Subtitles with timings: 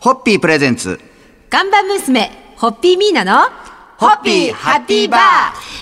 [0.00, 1.00] ホッピープレゼンツ。
[1.50, 3.50] 看板娘、ホッピーミーナの、
[3.96, 5.20] ホッピーハッピーバー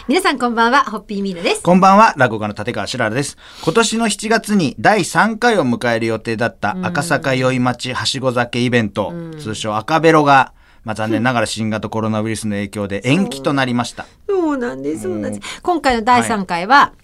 [0.09, 1.63] 皆さんこんばんは、ホッピーミーナです。
[1.63, 3.37] こんばんは、落語家の立川しららです。
[3.63, 10.55] 今年の7月に第3回を迎える予定だった赤坂宵町はしご酒イベント、通称赤ベロが、
[10.85, 14.07] まあ、残念ながら新型コロナウイルスの影響で延期となりました。
[14.27, 15.61] そうなんです、そうなんです。
[15.61, 16.95] 今回の第3回は、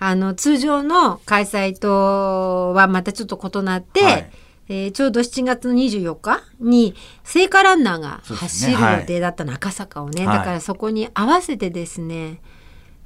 [0.00, 4.30] あの、通常の開催とはまたちょっと異なって、はい
[4.68, 8.76] えーちょうど7月の24日に聖火ランナーが走るね。
[8.76, 10.38] はい予定だったの、赤坂をね、はい。
[10.38, 12.40] だからそこに合わせてですね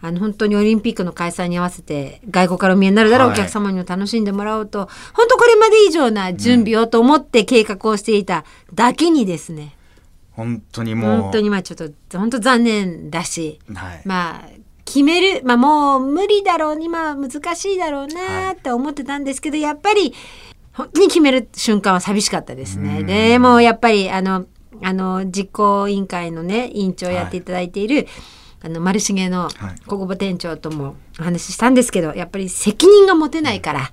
[0.03, 3.39] あの本当にオリンピックの開催に合わせて外国からお見えになるだろう、はい。
[3.39, 4.89] お客様にも楽しんでもらおうと。
[5.13, 9.77] 本当これまで以上な準備をと思って計画をしていただけにですね、
[10.33, 11.23] 本当にもう。
[11.25, 14.03] 本当にまあちょっと本当残念だし、はい。
[14.07, 14.49] まあ
[14.87, 20.15] 決めるまあもう無理だろうにまあ難しいだろうなって思ってたんですけど、やっぱり
[20.81, 23.03] 本当に決める瞬間は寂しかったですね。
[23.05, 24.47] でもうやっぱりあの
[24.83, 28.07] あの実行委員会のね委員長をやっていただいている、
[28.63, 29.53] あの丸重のはい
[29.87, 33.93] 小久保店長ともお話ししたんですけどやっぱり責任が持てないから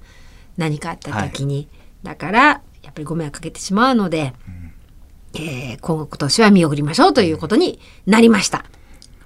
[0.57, 1.67] 何かあった時に、
[2.03, 2.39] だから
[2.81, 4.33] やっぱりご迷惑かけてしまうので、
[5.33, 8.65] えー今年は見送りましょうということになりました。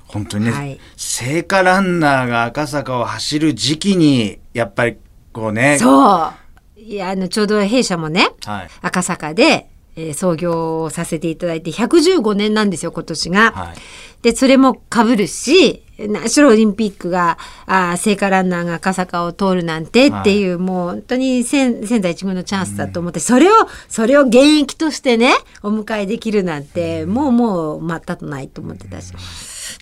[0.08, 4.98] 本当にね、はい聖火ランナーが赤坂を走る時期に、やっぱり
[5.32, 5.78] こうね。
[5.80, 6.41] そう。
[6.84, 8.68] いや、あの、ちょうど弊社もね、はい。
[8.82, 13.52] 赤坂で、えー創業をさせていただいて115年なんですよ、今年が。
[13.52, 13.78] はい。
[14.22, 23.54] で、それも被るし、ナショナルオリンピックが、あー聖火ランナーが赤坂を通るなんてっていう、もう本当に仙仙台一軍のチャンスだと思って、それを、
[23.90, 29.14] それを現役としてね、お迎えできるなんて、もうもう、全くないと思ってたし。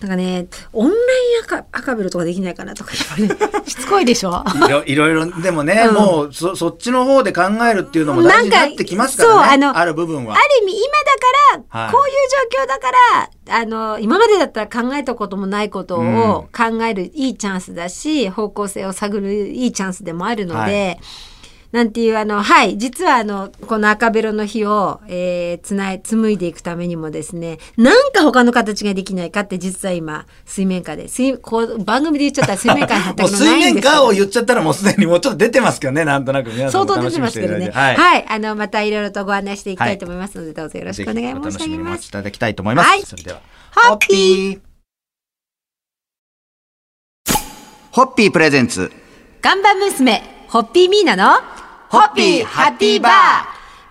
[0.00, 0.98] なんかね、オンライン
[1.44, 4.44] 赤赤ベルとかできないかなとか言われて、 しつこいでしょ？
[4.66, 5.94] いろいろいろ、でもね、うん。
[5.94, 9.34] もうそ、そっちの方で考えるっていうのも大事になってきますからね。
[9.34, 10.34] なんかそうあのある部分は。
[10.34, 11.92] ある意味今だから、はい。
[11.92, 12.14] こういう
[12.58, 12.90] 状況だか
[13.48, 21.04] らあの今までだったら考えたこともないことを考えるいいチャンスだし、方向性を探るいいチャンスでもあるので、は
[21.72, 37.66] なんていうあのはい実はあのこの赤ベロの日を、えーつない紡いでいくためにもですねなんか他の形ができないかって実は今水面下で水こう番組で言っちゃったら水面下に貼ったもうことな水面いんですけど下を言っちゃったらもうすでにもうちょっと出てますけどね、なんとなく皆さんも相当出て楽しみにしていますけどね。
[37.68, 38.00] ただいて。
[38.00, 38.26] はい、はい。
[38.28, 42.10] あの、またいろいろとご案内していきたいと思いますので、どうぞよろしくお願い申し上げぜひお楽しみにおますい。
[42.10, 42.88] ただきたいと思います。
[42.88, 43.40] はいそれでは。
[43.74, 44.60] ホッピー
[47.92, 48.92] ホッピープレゼンツ。
[49.42, 51.40] 看板娘、ホッピーミーナの、
[51.90, 53.12] ホッピーハッピーバー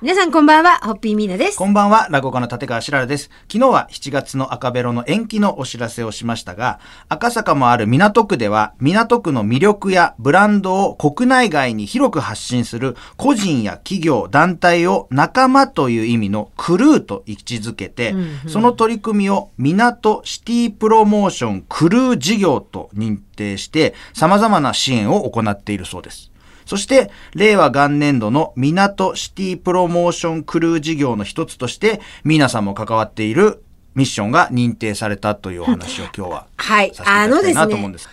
[0.02, 1.58] 皆さんこんばんは、ホッピーミーナです。
[1.58, 3.30] こんばんは、落語家の立川しららです。
[3.50, 18.14] 昨日は7月の赤ベロの延期のお知らせをしましたが、赤坂もある港区では、港区の魅力やブランドを国内外に広く発信する個人や企業、団体を仲間という意味のクルーと位置づけて、
[18.50, 26.30] その取り組みを港シティプロモーションクルー事業と認定して、様々な支援を行っているそうです。
[26.69, 33.63] そして、令和元年度の港シティプロモーションクルー事業の一つとして、皆さんも関わっている
[33.96, 38.07] ミッションが認定されたというお話を 今日ははいさせていただきたいなと思うんです。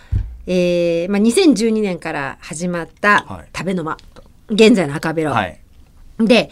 [0.47, 3.97] えーまあ、2012年から始まったはい食べの間、
[4.49, 5.33] 現在の赤ベロ。
[5.33, 5.59] はい。
[6.19, 6.49] で、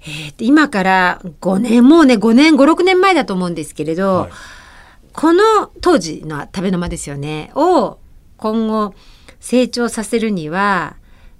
[0.00, 4.30] えーと今から5年、もうね、5年、5、6年前だと思うんですけれど、はい
[5.12, 7.96] この当時の食べの間ですよね、を
[8.36, 8.94] 今後
[9.40, 10.96] 成長させるには、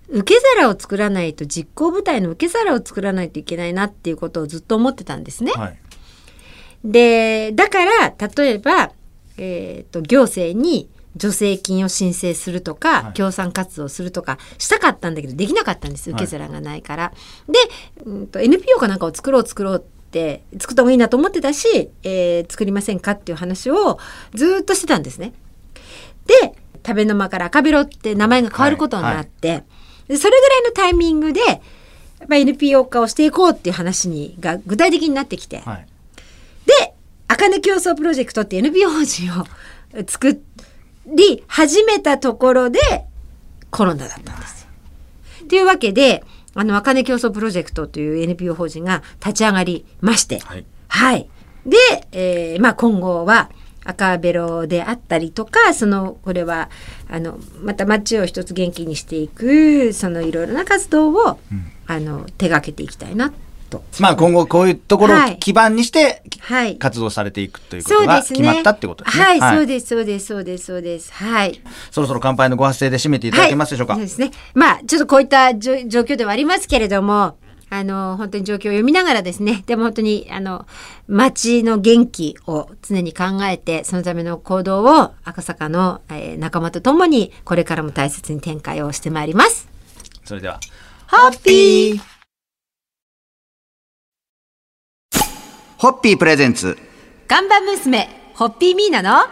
[0.09, 5.53] 受け皿を作らないと実行部隊の受け皿を作らないといけないなっていうことをずっと思ってたんですね。
[5.53, 5.79] はい。
[6.85, 8.93] でだから例えば、
[9.39, 17.13] えー、と行政に助成金を申請するとか、はい協賛活動するとかしたかったんだけどできなかったんです受け皿がないから。
[17.49, 17.59] で、
[18.05, 23.99] うん、と NPO かなんかを作ろう作ろうって作った方がいいなと思ってたし、えー作りませんかっていう話を
[24.35, 25.33] ずっとしてたんですね。
[26.27, 26.55] で
[26.87, 29.65] 食べの間から赤ベロって名前が変わることになって、
[30.09, 31.55] でそれぐらいのタイミングでや
[32.25, 35.59] っぱ NPO 化をしていこうっていう話にが具体的になってきて。
[35.59, 35.87] はい。
[36.67, 36.95] で、
[37.29, 39.45] あかね競争プロジェクトっていう NPO 法人を
[40.07, 40.41] 作
[41.07, 42.81] り始めたところで
[43.71, 44.69] コロナだったんですよ。
[45.49, 46.25] というわけで、
[46.55, 50.65] あの、あかね競争プロジェクトという NPO 法人が立ち上がりまして、はい。
[50.89, 51.29] はい。
[51.67, 51.77] で、
[52.13, 53.51] えーまあ今後は
[53.87, 56.69] 赤ベロであったりとか、その、これは、
[57.09, 61.39] あの、また街を一つ元気にしていく、そのいろいろな活動を、
[61.87, 63.33] あの、手がけていきたいな、
[63.71, 63.83] と。
[63.99, 66.77] まあ今後こういうところを基盤にしてはい。
[66.77, 69.25] 活動されていくということが決まったってことですね。
[69.25, 71.13] はい、そうです、そうです、そうです、そうです。
[71.13, 71.61] はい。
[71.91, 73.95] そろそろ乾杯のご発声で締めていただけますでしょうか？
[73.95, 74.31] はいそうですね。
[74.55, 77.37] まあ、ちょっとこういった状状況ではありますけれども、
[77.69, 80.67] あの本当に状況を読みながらですね でも本当にあの
[81.09, 89.69] 町の元気を常に考えてそのための行動を赤坂の、えー仲間とともにこれからも大切に展開をしてまいります。
[90.25, 90.61] それでは、
[91.09, 92.01] ホッピー
[95.79, 96.79] ホッピープレゼンツ。
[97.27, 99.27] 看板娘ホッピーミーナの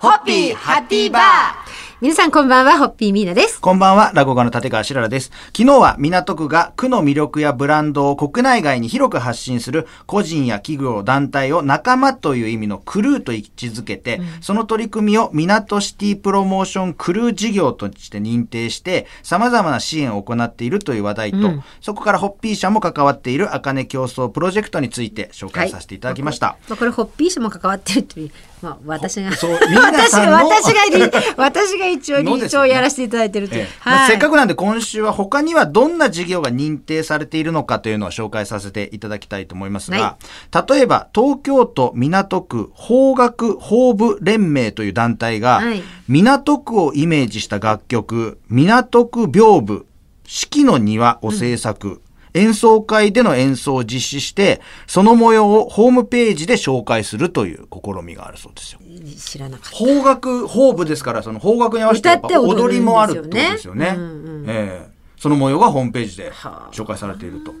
[0.00, 3.60] ホッピーハッピーバー皆さんこんばんはホッピーミーナです。
[3.60, 5.30] こんばんは、落語家の立川しららです。
[5.54, 26.56] 昨日は港区が区の魅力やブランドを国内外に広く発信する個人や企業、団体を仲間という意味のクルーと位置づけて、その取り組みを港シティプロモーションクルー事業として認定して、様々な支援を行っているという話題と、うんそこからホッピー社も関わっているあかね競争プロジェクトについて紹介させていただきました。
[26.66, 28.30] まあ、これホッピー社も関わってるという、
[28.62, 33.66] まあ、私がそう皆私が私が理私が一応理事長をやらせていただいてるという、
[34.08, 40.16] せっかくなんで今週は他にはどんな事業が認定されているのかというのを紹介させていただきたいと思いますが、
[40.68, 45.82] 例えば東京都港区法学法部連盟という団体が、はい。
[46.08, 49.84] 港区をイメージした楽曲「港区屏風
[50.26, 52.02] 四季の庭」を制作、
[52.34, 58.80] 演奏会での演奏を実施してその模様をホームページで紹介するという試みがあるそうですよ。
[59.18, 63.96] 知らなかった邦楽邦部ですからその邦楽に合わせて踊りもあるってことですよね。
[65.18, 67.52] その模様がホームページではあ紹介されていると。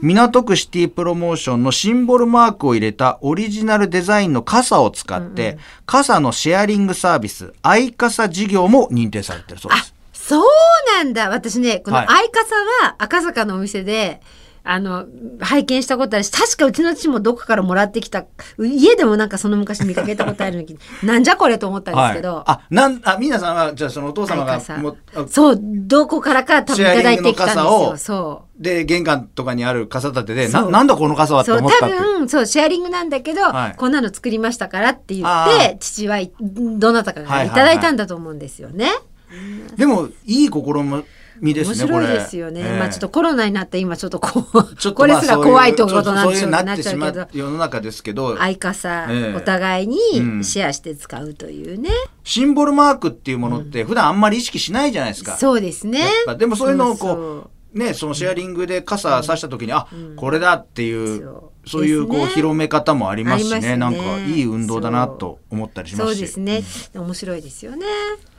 [0.00, 5.56] 港区シティプロモーションのシンボルマークを入れたオリジナルデザインの傘を使って、
[5.86, 9.93] 傘のシェアリングサービス、アイ傘事業も認定されているそうであす。
[10.26, 10.42] そう
[10.96, 11.28] なんだ。
[11.28, 12.06] 私ねこのはい。
[12.06, 12.54] 相傘
[12.86, 14.20] は赤坂のお店で、
[14.66, 15.04] あの
[15.40, 18.24] 拝見したことあるし確かうちの父もどこかからもらってきた
[18.58, 24.58] 家でもなんかその昔見かけたことあるのに なんじゃこれと思ったんですけど、あ、なん、あ、皆さんは、じゃあそのお父様が
[25.28, 27.94] そうどこからか多分いただいてきたんですよ。
[27.98, 28.62] そう。
[28.62, 31.94] で、玄関とかにある傘立てで、な、なんだこの傘はってそう多思ったって？
[31.94, 32.02] いう。
[32.20, 33.74] 分そうシェアリングなんだけど、はい。
[33.76, 38.90] こんなの作りましたからって言あって父はいどなたかがいただいたんだと思うんですよね。
[39.76, 40.52] でも、いい試
[41.40, 41.84] みですね。
[41.84, 42.60] 面白いですよね。
[42.60, 42.78] ええ。
[42.78, 49.36] まあちょっとコロナになって今ちょっとこうちょっとこれすら怖いとまあことなんでしなっなってしまちゃうけどう世の中ですけど、相傘、ええ。
[49.36, 50.44] お互いにうん。
[50.44, 51.90] シェアして使うというね。
[52.22, 55.36] シンボルマークっていうものって普段あんまり意識しないじゃないですか。
[55.36, 56.08] そうですね。
[56.38, 66.20] でもそういうのをこう、ね、そのシェアリングで傘さした時に、あ、これだっていう、そうそういうこう広め方もありますしね、ねなんかいい運動だなと思ったりしまそうすし。
[66.20, 66.62] ですね。
[66.94, 67.86] 面白いですよね。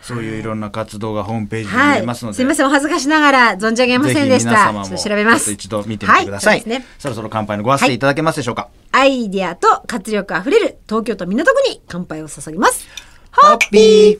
[0.01, 2.31] そういういろんな活動がホームページに見はいれますの。
[2.31, 2.35] で。
[2.37, 4.49] すみませんお恥ずかしながら存じ上げませんでした。
[4.51, 5.51] ぜひ皆様もちょっと調べます。
[5.51, 6.59] 一度見てみてください。
[6.59, 8.69] はいねそろそろ乾杯のご発声いただけますでしょうか。
[8.91, 12.87] アイデアと活力あふれる東京都港区に乾杯を注ぎます。
[13.31, 14.19] ホッピ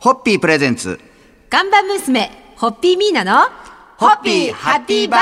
[0.00, 0.98] ホッピープレゼンツ
[1.48, 3.48] 看板娘、ホッピーミーナの、
[4.02, 5.20] ホッピーハッピーバー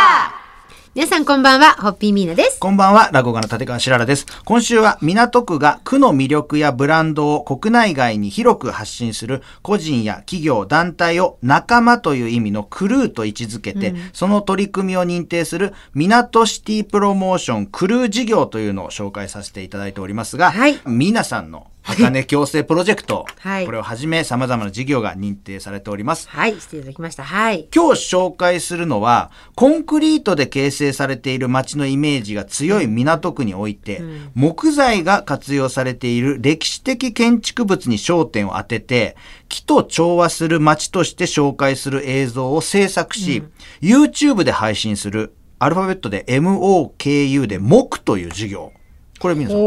[0.94, 2.58] 皆さんこんばんは、ホッピーミーナです。
[2.58, 4.24] こんばんは、落語家の立川しららです。
[4.46, 26.28] 今週は港区が区の魅力やブランドを国内外に広く発信する個人や企業、団体を仲間という意味のクルーと位置づけて、その取り組みを認定する港シティプロモーションクルー事業というのを紹介させていただいておりますが、はい皆さんの茜共生プロジェクト、 はいこれをはじめ様々な事業が認定されております。
[26.28, 27.24] はい、していただきました。
[27.24, 27.68] はい。
[27.74, 34.02] 今日紹介するのはコンクリートで形成されている街のイメージが強い港区において、
[34.34, 39.16] 木材が活用されている歴史的建築物に焦点を当てて
[39.48, 43.42] 木と調和する街として紹介する映像を制作し、
[43.80, 48.72] YouTube で配信するアルファベットで MOKU で木という事業
[49.20, 49.58] これ皆さん。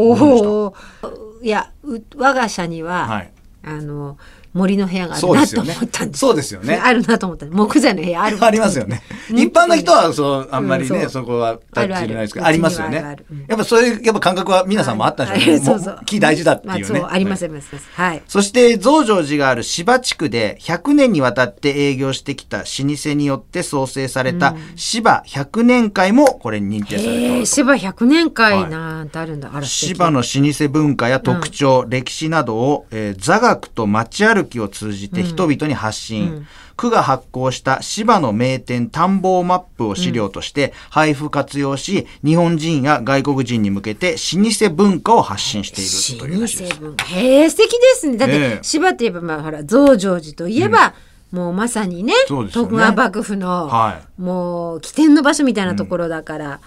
[1.42, 3.32] いや、う我が社には、はい。
[3.62, 4.18] あの
[4.54, 6.20] 森の部屋があるなと思ったんです。
[6.20, 7.46] そうですよねあるなと思った。
[7.46, 8.38] 木材の部屋ある。
[8.42, 9.02] ありますよね。
[9.30, 13.16] うん一般の人はそうあんまりね、うんそこはタッチ入れないですけど、ありますよね。
[13.48, 15.60] やっぱそういうやっぱ感覚は皆さんもあったんでしょうね。
[15.64, 17.00] そうそう木大事だっていうね。
[17.00, 17.76] まあ、りますはいあります。
[17.94, 18.22] はい。
[18.28, 27.54] そして増上寺がある芝地区で100年にわたって営業してきた老舗によって創生された芝100年会もこれに認定されておへえ、ります。
[27.54, 29.50] 芝100年会なんてあるんだ。
[29.62, 36.46] 芝の老舗文化や特徴、歴史などを、えー座学と街歩きを通じて人々に発信、
[36.76, 46.80] 区が発行した芝の名店探訪マップを資料として配布活用し、日本人や外国人に向けて老舗文化を発信しているというらしいです。
[47.14, 48.16] へえ素敵ですね。
[48.16, 48.58] だって、ええ。
[48.62, 50.94] 芝といえばまあほら増上寺といえば、
[51.30, 52.48] もうまさにねね。
[52.52, 56.60] 徳川幕府の、はもう起点の場所みたいなところだから、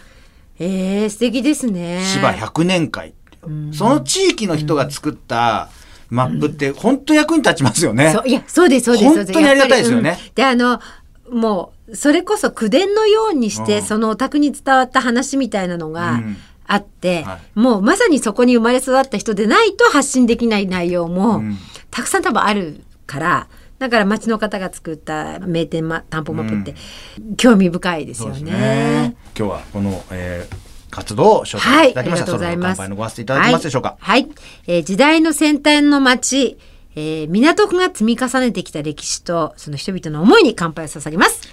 [0.59, 2.01] ええ素敵ですね。
[2.03, 3.73] 芝100年会う。
[3.73, 5.69] その地域の人が作った
[6.09, 8.15] マップって本当役に立ちますよね。
[8.25, 9.33] いやそうですそうですそうです。
[9.33, 10.17] 本当にありがたいですよね。
[10.35, 10.79] であの
[11.31, 13.83] もうそれこそ口伝のようにして、うん。
[13.83, 16.37] そのお宅に伝わった話みたいなのがうん。
[16.69, 21.57] あって、はもうまさにそこに生まれ育った人でないと発信できない内容も、うん。
[21.91, 23.47] たくさん多分あるから
[23.79, 26.79] だから町の方が作った名店ま担保マップって
[27.37, 28.51] 興味深いですよそうですね。
[28.51, 29.15] ね。
[29.37, 30.66] 今日はこの、えー
[30.97, 32.23] 活動を紹はい、介いただきました。
[32.23, 32.77] ありがとうございます。
[32.79, 33.97] 乾杯のごわせていただけますでしょうか？
[33.99, 34.31] はい、はい
[34.65, 36.57] えー時代の先端の町、
[36.95, 41.47] えー港区が積み重ねてきた歴史とその人々の思いに乾杯を捧げます。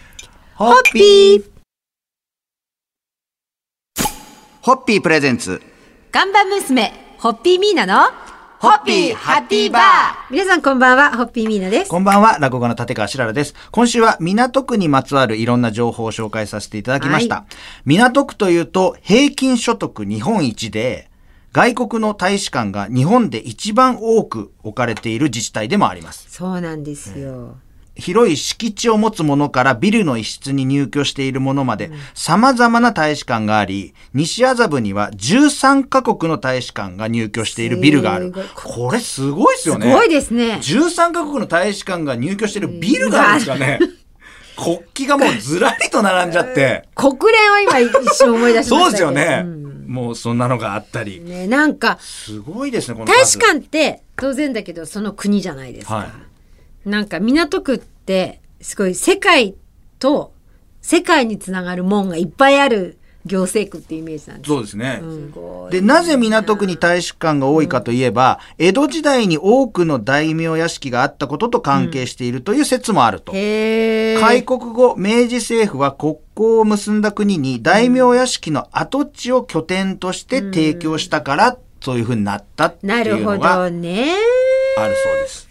[0.54, 1.44] ホッピー
[4.62, 5.60] ホッピープレゼンツ。
[6.10, 8.10] 看板娘、ホッピーミーナの、
[8.64, 9.82] ホッピーハッピーバー
[10.30, 11.90] 皆さんこんばんは、ホッピーミーナです。
[11.90, 13.54] こんばんは、落語家の立川しららです。
[13.70, 17.34] 今週は港区にまつわるいろんな情報を紹介させていただきました。
[17.34, 17.44] は
[17.84, 21.10] 港区というと平均所得日本一で、
[21.52, 26.24] 外国の大使館が日本で一番多く置かれている自治体でもあります。
[26.30, 27.56] そうなんですよ。
[27.96, 38.34] 広い敷地を持つものからビルの一室に入居しているものまで様々な大使館があり、西麻布には13カ国の大使館が入居しているビルがある。
[38.54, 39.92] これすごいですすよね。
[39.92, 40.58] ごいですね。
[40.62, 43.78] 13カ国の大使館が入居しているビルがあるんですかね。
[44.56, 46.88] 国旗がもうずらりと並んじゃって。
[46.94, 48.84] 国連を今一瞬思い出しました。
[48.84, 51.20] そうですよね、うんもうそんなのがあったり。
[51.20, 55.94] ね、なんか、すごいですね、この大数使館って当然だけどその国じゃないですか。
[55.94, 56.33] はい
[56.84, 59.54] なんか港区ってすごい世界
[59.98, 60.32] と
[60.80, 64.48] 世界につながる門がいっぱいある行政区っていうイメージなんです。
[64.48, 65.00] そうですね。
[65.02, 73.32] すごいで、なぜ港区に大使館が多いかといえば、江戸時代に多くの大名屋敷があったことと関係しているという説もあると。
[73.34, 84.14] へー開国後、明治政府は国交を結んだ国に大名屋敷の跡地を拠点として提供したから、そういうふうになったってないるほうのがあどるね。
[84.76, 85.43] そうです。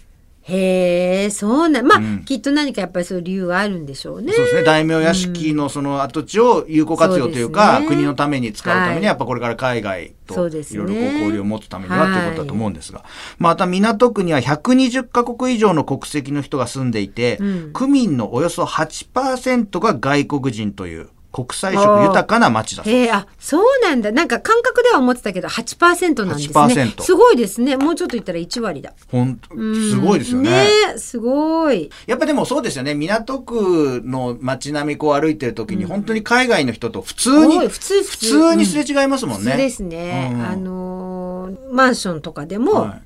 [0.46, 1.86] へえ、そうなん。
[1.86, 2.26] まあ、うん。
[2.26, 4.34] きっと何かやっぱりそういう理由があるんでしょうね。
[4.34, 4.64] そうですね。
[4.64, 7.96] 大名屋敷のその跡地を有効活用というか、そうですね。
[7.96, 9.00] 国のために使うためはい。
[9.00, 13.06] に、やっぱこれから海外といろいろ交流を持つためにははいということだと思うんですが、
[13.38, 17.74] また港区には120カ国以上の国籍の人が住んでいて、うん。
[17.74, 24.12] 区民のおよそ8%が外国人という国際色豊かな街だそうへえ、あ、そうなんだ。
[24.12, 26.54] なんか感覚では思ってたけど、8%なんですね。
[26.54, 27.76] 8%すごいですね。
[27.76, 28.94] もうちょっと言ったら1割だ。
[29.12, 30.50] ほんうんすごいですよね。
[30.52, 31.90] ねえすごい。
[32.06, 32.94] やっぱでもそうですよね。
[32.94, 39.46] 港区の街並みこう歩いてる時に、本当に海外の人と普通に、普通普通にすれ違いますもんね。
[39.46, 40.32] 普通ですね。
[40.34, 43.00] うんあのーマンションとかでも、は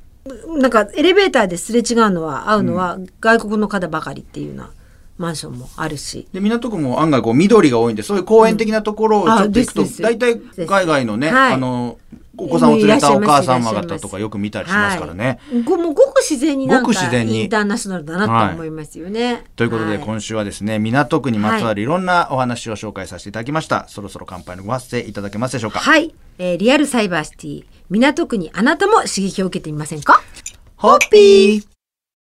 [0.57, 4.71] なんかエレベーターですれ違うのは会うのは外国の方ばかりっていうような
[5.17, 6.27] マンションもあるし。
[6.33, 11.53] で港区も案外こう緑が多いんでそういう公園的なところをちょっと行くと、大体海外のね、はい。
[11.53, 11.97] あの
[12.39, 15.39] お子さんを連れたお母様いらっしゃいます方とかよく見たりしますからね。
[15.51, 15.63] はい。
[15.63, 17.41] ごもうごく自然になんかごく自然に。
[17.41, 19.43] インターナショナルだなと思いますよね。
[19.55, 20.05] ということで、はい。
[20.05, 30.21] 今週はですね港区にまつわるいろんなお話を紹介させていただきました、そろそろ乾杯のご発声いただけますでしょうか、はい、えーリアルサイバーシティ港区にあなたも刺激を受けてみませんか？
[30.75, 31.76] ホッピー